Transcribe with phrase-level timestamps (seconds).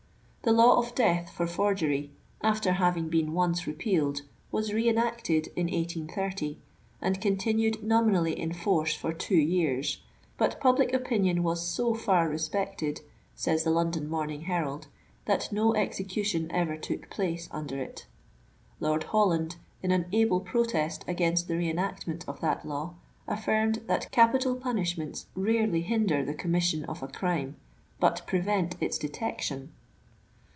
[0.43, 2.09] The law of death for forgery,
[2.41, 6.57] after having heen once repealed, was re enacted in 1830,
[6.99, 10.01] and continued nominally in force for two years;
[10.39, 13.01] but '* public opinion was so far respected,"
[13.35, 18.07] says the London Morning Herald, '* that no execution ever took place under it."
[18.79, 22.95] Lord Holland, in an able protest against the re enactment of that law,
[23.27, 27.53] affirmed that capital punishments rarely hinder the commission of a crimOf
[27.99, 29.71] but prevent its detection.